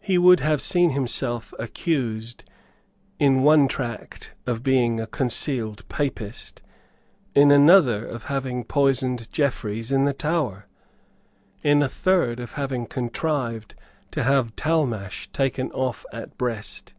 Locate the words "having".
8.24-8.64, 12.52-12.86